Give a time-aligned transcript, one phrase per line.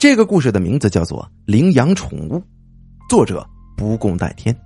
[0.00, 2.38] 这个故事的名字叫做《领养宠物》，
[3.06, 4.58] 作者不共戴天。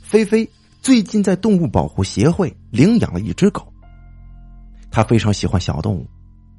[0.00, 0.48] 菲菲
[0.80, 3.66] 最近在动物保护协会领养了一只狗，
[4.92, 6.06] 他非常喜欢小动物，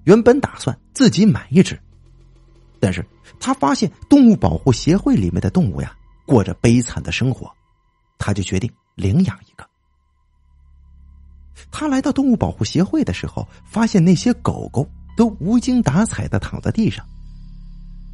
[0.03, 1.79] 原本打算自己买一只，
[2.81, 3.05] 但是
[3.39, 5.95] 他发现动物保护协会里面的动物呀
[6.25, 7.49] 过着悲惨的生活，
[8.17, 9.65] 他就决定领养一个。
[11.71, 14.85] 他来到动物保护协会的时候，发现那些狗狗。
[15.15, 17.05] 都无精打采的躺在地上，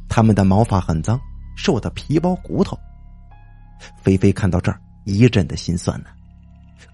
[0.08, 1.20] 他们的毛发很脏，
[1.56, 2.78] 瘦的皮包骨头。
[4.02, 6.10] 菲菲看到这儿，一阵的心酸呢，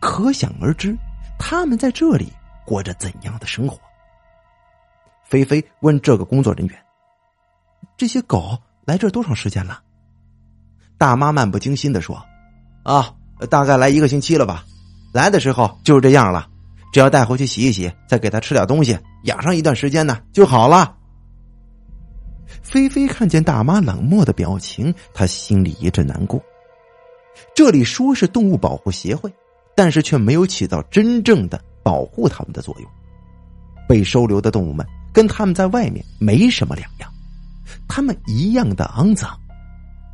[0.01, 0.97] 可想而知，
[1.39, 2.33] 他们在这里
[2.67, 3.79] 过着怎样的生活。
[5.25, 6.79] 菲菲问这个工作人员
[7.97, 9.83] ：“这些狗来这多长时间了？”
[10.99, 12.23] 大妈漫不经心的说
[12.85, 13.15] ：“啊，
[13.51, 14.65] 大概来一个星期了吧。
[15.13, 16.49] 来的时候就是这样了。”
[16.95, 20.97] 只要带回去洗一洗，再给他吃点东西，养上一段时间呢就好了。
[22.63, 26.41] 菲菲看见大妈冷漠的表情，她心里一阵难过。
[27.53, 29.29] 这里说是动物保护协会，
[29.75, 32.89] 但是却没有起到真正的保护他们的作用。
[33.89, 37.13] 被收留的动物们跟他们在外面没什么两样，
[37.89, 39.37] 他们一样的肮脏，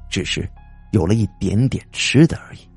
[0.09, 0.49] 只是
[0.93, 2.70] 有了一点点吃的而已。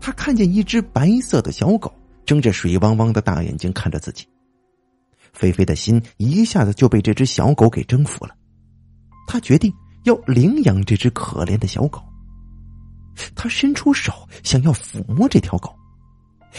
[0.00, 1.92] 他看见一只白色的小狗
[2.24, 4.26] 睁着水汪汪的大眼睛看着自己，
[5.32, 8.34] 菲菲的心一下子就被这只小狗给征服了。
[9.26, 9.72] 他决定
[10.04, 12.02] 要领养这只可怜的小狗。
[13.34, 14.12] 他伸出手
[14.44, 15.74] 想要抚摸这条狗，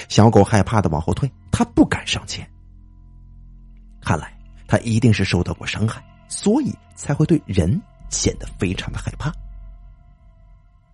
[0.09, 2.47] 小狗害怕的往后退，他不敢上前。
[4.01, 4.37] 看来
[4.67, 9.31] 他一定是受到过伤害，所以才会对人显得非常的害怕。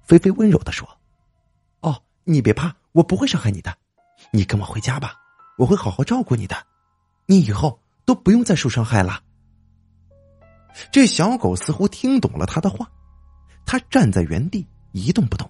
[0.03, 0.87] 菲菲温柔的说。
[2.25, 3.75] 你别怕，我不会伤害你的。
[4.31, 5.13] 你跟我回家吧，
[5.57, 6.55] 我会好好照顾你的。
[7.27, 9.21] 你以后都不用再受伤害了。
[10.91, 12.89] 这小狗似乎听懂了他的话，
[13.65, 15.49] 它站在原地一动不动。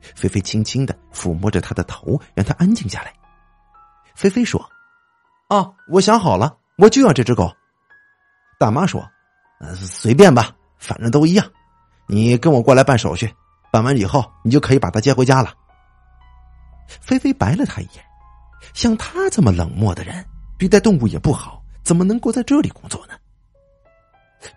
[0.00, 3.12] 菲菲轻轻的抚摸着它的头，让它安静下来。
[4.14, 4.64] 菲菲说
[5.48, 7.54] ：“啊，我想好了，我就要这只狗。”
[8.58, 9.06] 大妈说
[9.76, 11.46] ：“随便吧，反正都一样。
[12.06, 13.30] 你跟我过来办手续，
[13.70, 15.52] 办完以后你就可以把它接回家了。”
[16.88, 18.04] 菲菲白了他一眼，
[18.74, 20.24] 像他这么冷漠的人，
[20.58, 23.14] 对待动物也不好，怎么能够在这里工作呢？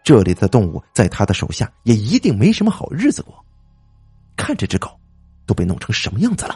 [0.03, 3.44] 这里的动物在他的手下也一定没什么好日子过。
[4.35, 4.90] 看这只狗，
[5.45, 6.56] 都被弄成什么样子了？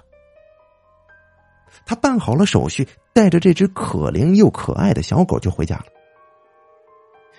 [1.85, 5.85] 他办好了手续，带着这只可怜又可爱的小狗就回家了。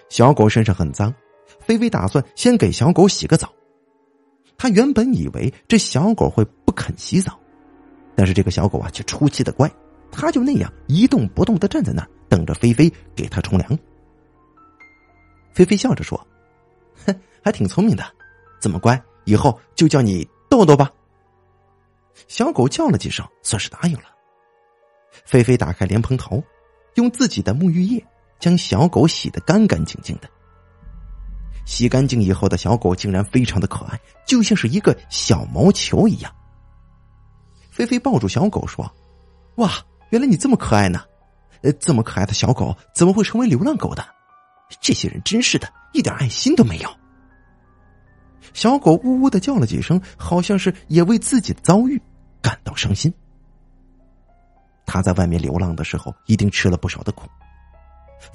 [0.08, 1.14] 小狗身上很脏，
[1.60, 3.52] 菲菲打算先给小狗洗个澡。
[4.58, 7.38] 他原本以为这小狗会不肯洗澡。
[8.16, 9.70] 但是这个小狗啊，却出奇的乖，
[10.10, 13.78] 它就那样一动不动的站在那儿，等着菲菲给它冲凉。
[15.52, 16.24] 菲菲笑着说
[17.06, 18.04] ：“哼，还挺聪明的，
[18.60, 20.90] 这么乖，以后就叫你豆豆吧。”
[22.28, 24.04] 小狗叫了几声，算是答应了。
[25.24, 26.42] 菲菲打开莲蓬头，
[26.94, 28.04] 用自己的沐浴液
[28.38, 30.28] 将小狗洗得干干净净的。
[31.66, 36.32] 洗干净以后的小狗竟然非常的可爱，就像是一个小毛球一样。
[37.74, 38.88] 菲菲抱住小狗说
[39.58, 39.68] ：“哇，
[40.10, 41.02] 原来你这么可爱呢！
[41.62, 44.06] 呃，这么可爱的小狗怎么会成为流浪狗的？
[44.80, 46.88] 这些人真是的，一点爱心都没有。”
[48.54, 52.00] 小狗呜呜的叫了几声，好像是也为自己的遭遇
[52.40, 53.12] 感到伤心。
[54.86, 57.28] 他在外面流浪的时候，一定吃了不少的苦。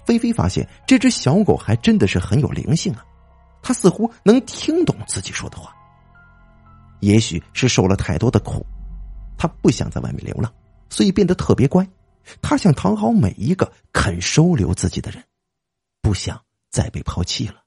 [0.05, 3.05] 菲菲发现这只小狗还真的是很有灵性啊，
[3.61, 5.73] 它似乎能听懂自己说的话。
[6.99, 8.65] 也许是受了太多的苦。
[9.39, 10.53] 他不想在外面流浪，
[10.89, 11.87] 所以变得特别乖。
[12.41, 15.23] 他想讨好每一个肯收留自己的人，
[16.01, 16.39] 不想
[16.69, 17.63] 再被抛弃了。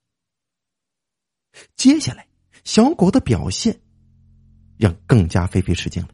[1.74, 2.26] 接下来，
[2.62, 3.80] 小狗的表现
[4.76, 6.10] 让更加菲菲吃惊了。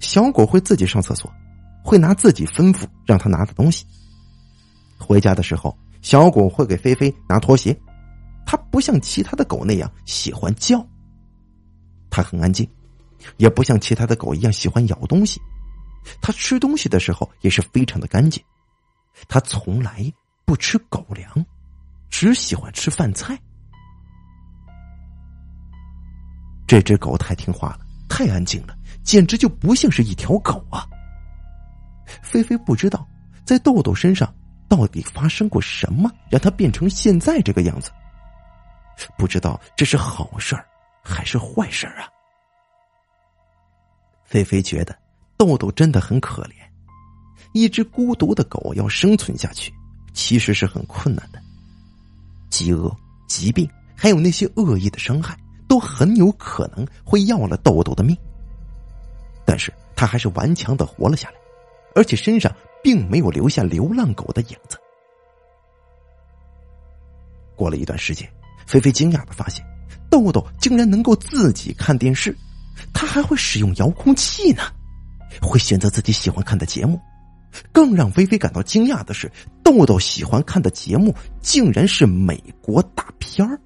[0.00, 1.32] 小狗会自己上厕所，
[1.82, 3.86] 会拿自己吩咐让他拿的东西。
[4.98, 7.74] 回家的时候，小狗会给菲菲拿拖鞋。
[8.46, 10.86] 它不像其他的狗那样喜欢叫，
[12.10, 12.68] 它很安静。
[13.36, 15.40] 也不像其他的狗一样喜欢咬东西，
[16.20, 18.42] 它吃东西的时候也是非常的干净。
[19.28, 20.10] 它从来
[20.44, 21.44] 不吃狗粮，
[22.08, 23.38] 只喜欢吃饭菜。
[26.66, 30.86] 这只狗太听话了，太安静了，简直就不像是一条狗啊！
[32.22, 33.06] 菲菲不知道
[33.44, 34.32] 在豆豆身上
[34.68, 37.90] 到底发生过什么，让它变成现在这个样子。
[39.16, 40.66] 不知道这是好事儿
[41.02, 42.08] 还是坏事儿啊？
[44.28, 44.94] 菲菲觉得
[45.38, 46.52] 豆豆真的很可怜，
[47.54, 49.72] 一只孤独的狗要生存下去，
[50.12, 51.40] 其实是很困难的。
[52.50, 52.94] 饥饿、
[53.26, 53.66] 疾病，
[53.96, 55.34] 还有那些恶意的伤害，
[55.66, 58.14] 都很有可能会要了豆豆的命。
[59.46, 61.36] 但是他还是顽强的活了下来，
[61.94, 64.76] 而且身上并没有留下流浪狗的影子。
[67.56, 68.30] 过了一段时间，
[68.66, 69.64] 菲菲惊讶的发现，
[70.10, 72.36] 豆豆竟然能够自己看电视，
[72.92, 74.62] 他还会使用遥控器呢，
[75.40, 77.00] 会选择自己喜欢看的节目。
[77.72, 79.30] 更让菲菲感到惊讶的是，
[79.64, 83.58] 豆豆喜欢看的节目竟然是美国大片儿。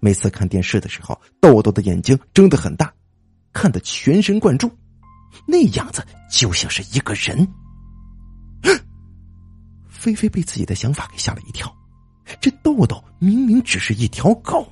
[0.00, 2.92] 每次看电视的时候，豆豆的眼睛睁得很大，
[3.52, 4.68] 看得全神贯注，
[5.46, 7.46] 那样子就像是一个人。
[9.88, 11.72] 菲菲被自己的想法给吓了一跳，
[12.40, 14.66] 这豆豆明明只是一条狗，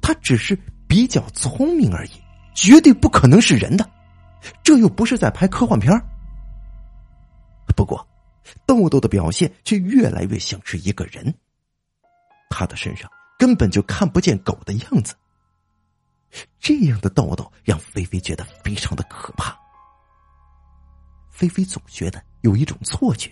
[0.00, 0.58] 它只是
[0.88, 2.12] 比较聪明而已，
[2.54, 3.90] 绝对不可能是人的，
[4.62, 5.92] 这又不是在拍科幻片。
[7.76, 8.06] 不过，
[8.64, 11.34] 豆豆的表现却越来越像是一个人。
[12.48, 15.14] 他的身上根本就看不见狗的样子。
[16.60, 19.56] 这样的豆豆让菲菲觉得非常的可怕。
[21.30, 23.30] 菲菲总觉得有一种错觉，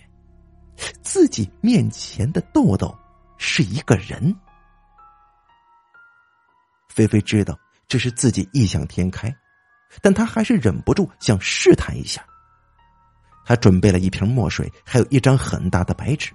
[1.01, 2.93] 自己面前的豆豆
[3.37, 4.35] 是一个人。
[6.89, 7.57] 菲菲知道
[7.93, 9.31] 这是自己异想天开，
[10.01, 12.25] 但他还是忍不住想试探一下。
[13.45, 16.31] 他准备了一瓶墨水，还有一张很大的白纸，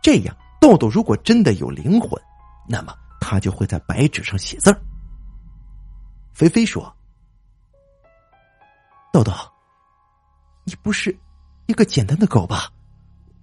[0.00, 2.18] 这样豆豆如果真的有灵魂，
[2.66, 4.80] 那么他就会在白纸上写字儿。
[6.32, 6.90] 菲菲说
[9.12, 9.30] ：“豆豆，
[10.64, 11.14] 你不是
[11.66, 12.72] 一个简单的狗吧？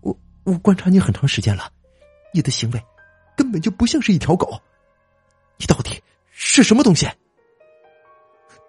[0.01, 1.71] 我我观察你很长时间了，
[2.33, 2.83] 你的行为
[3.37, 4.59] 根本就不像是一条狗，
[5.59, 6.01] 你到底
[6.31, 7.07] 是什么东西？”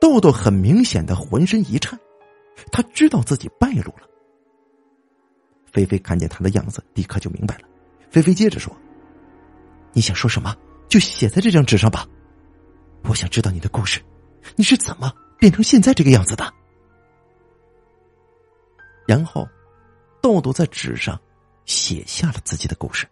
[0.06, 1.98] 豆豆很明显的浑身一颤，
[2.70, 4.08] 他知道自己败露了。
[5.72, 7.62] 菲菲看见他的样子，立刻就明白了。
[8.08, 8.72] 菲菲接着说
[9.92, 10.56] ：“你想说什么，
[10.88, 12.06] 就写在这张纸上吧。
[13.02, 14.00] 我想知道你的故事，
[14.54, 16.54] 你是怎么变成现在这个样子的。”
[19.08, 19.44] 然后，
[20.22, 21.20] 豆豆在纸上
[21.64, 23.08] 写下了自己的故事。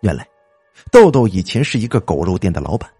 [0.00, 0.28] 原来，
[0.90, 2.90] 豆豆以前是一个狗肉店的老板，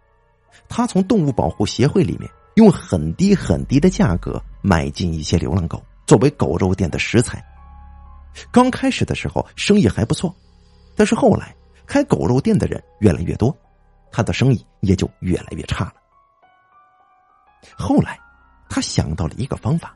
[0.69, 7.45] 他从动物保护协会里面用很低很低的价格买进一些流浪狗，作为狗肉店的食材。
[8.51, 10.35] 刚开始的时候生意还不错，
[10.95, 11.55] 但是后来
[11.87, 13.57] 开狗肉店的人越来越多，
[14.13, 15.95] 他的生意也就越来越差了。
[17.77, 18.19] 后来，
[18.69, 19.95] 他想到了一个方法，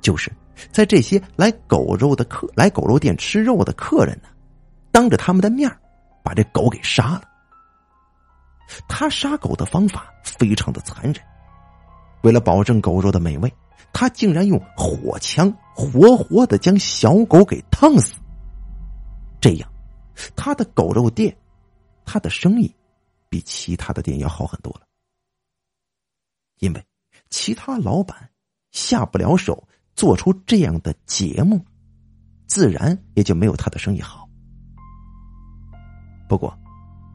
[0.00, 0.32] 就是
[0.70, 4.28] 在这些来狗肉的客来狗肉店吃肉的客人呢，
[4.90, 5.70] 当着他们的面
[6.22, 7.22] 把这狗给杀了。
[8.88, 11.16] 他杀狗的方法非常的残忍，
[12.22, 13.52] 为了保证狗肉的美味。
[13.94, 18.14] 他竟然用火枪活活的将小狗给烫死，
[19.38, 19.70] 这样，
[20.34, 21.36] 他的狗肉店，
[22.06, 22.74] 他的生意
[23.28, 24.86] 比其他的店要好很多了。
[26.60, 26.82] 因为
[27.28, 28.30] 其他老板
[28.70, 31.62] 下不了手做出这样的节目，
[32.46, 34.26] 自然也就没有他的生意好。
[36.30, 36.58] 不过，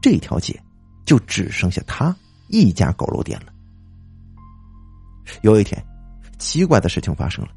[0.00, 0.62] 这条街
[1.08, 2.14] 就只剩下他
[2.48, 3.46] 一家狗肉店了。
[5.40, 5.82] 有一天。
[6.38, 7.50] 奇怪的事情发生了，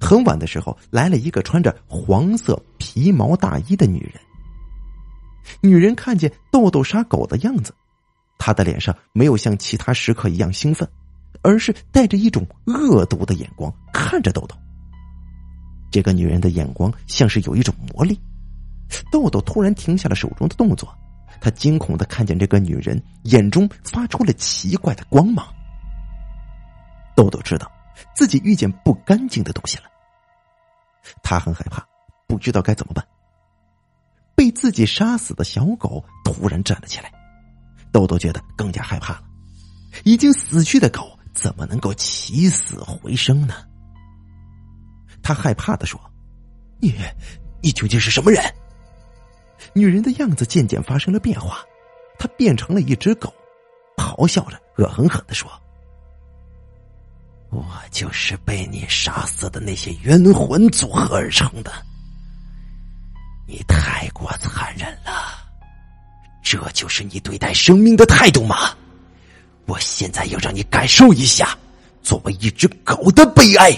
[0.00, 4.14] 很晚的时候来了一个穿着黄色皮毛大衣的女人。
[5.60, 7.72] 女人看见豆豆杀狗的样子，
[8.36, 10.88] 她的脸上没有像其他食客一样兴奋，
[11.40, 14.56] 而是带着一种恶毒的眼光看着豆豆。
[15.92, 18.18] 这个女人的眼光像是有一种魔力。
[19.12, 20.92] 豆豆突然停下了手中的动作，
[21.40, 25.46] 他惊恐的看见这个女人眼中发出了奇怪的光芒。
[27.16, 27.70] 豆豆知道。
[28.14, 29.84] 自己遇见不干净的东西了，
[31.22, 31.86] 他很害怕，
[32.26, 33.06] 不知道该怎么办。
[34.34, 37.12] 被自己杀死的小狗突然站了起来，
[37.92, 39.22] 豆豆觉得更加害怕了。
[40.04, 43.54] 已经死去的狗怎么能够起死回生呢？
[45.22, 46.00] 他害怕的说
[46.80, 46.94] ：“你，
[47.62, 48.42] 你究竟是什么人？”
[49.72, 51.64] 女人的样子渐渐发生了变化，
[52.18, 53.32] 她变成了一只狗，
[53.96, 55.50] 咆哮着，恶狠狠的说。
[57.50, 61.72] 我就是被你杀死的那些冤魂组合而成的，
[63.46, 65.38] 你太过残忍了，
[66.42, 68.76] 这就是你对待生命的态度吗？
[69.66, 71.56] 我现在要让你感受一下
[72.02, 73.70] 作为一只狗的悲哀。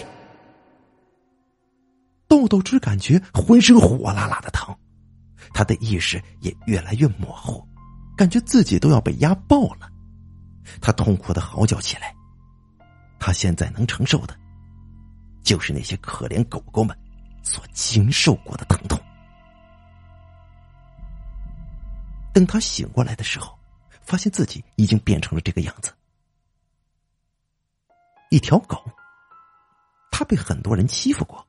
[2.29, 4.75] 豆豆只感觉浑身火辣辣的疼，
[5.55, 7.67] 他的意识也越来越模糊，
[8.17, 9.91] 感觉自己都要被压爆了，
[10.81, 12.15] 他痛苦的嚎叫起来。
[13.19, 14.37] 他现在能承受的，
[15.43, 16.97] 就是那些可怜狗狗们
[17.43, 18.99] 所经受过的疼痛。
[22.33, 23.57] 等他醒过来的时候，
[24.03, 25.93] 发现自己已经变成了这个样子。
[28.31, 28.83] 一条狗，
[30.11, 31.47] 他被很多人欺负过，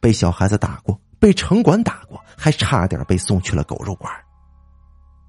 [0.00, 4.12] 被小孩子打过，被城管打过，还差点被送去了狗肉馆。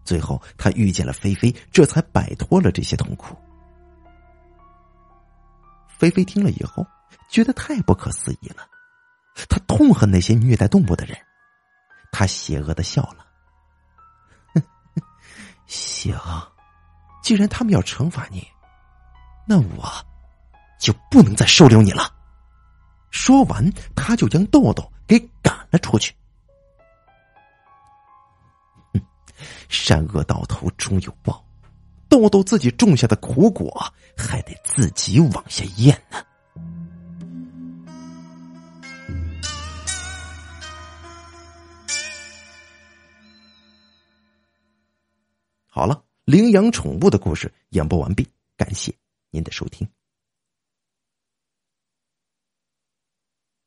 [0.04, 3.34] 最后，他遇见了菲菲，这才摆脱了这些痛苦。
[5.88, 6.86] 菲菲听了以后，
[7.30, 8.68] 觉得太不可思议了，
[9.48, 11.18] 他痛恨那些虐待动物的人，
[12.12, 13.26] 他邪恶的笑了。
[15.66, 16.14] 行，
[17.24, 18.46] 既然他们要惩罚你，
[19.48, 19.90] 那我
[20.78, 22.14] 就不能再收留你了。
[23.12, 26.14] 说完，他就将豆豆给赶了出去。
[29.68, 31.44] 善恶到头终有报，
[32.08, 36.24] 豆豆自己种下的苦果还得自己往下咽呢。
[45.68, 48.96] 好了，领养宠物的故事演播完毕，感谢
[49.30, 49.86] 您的收听。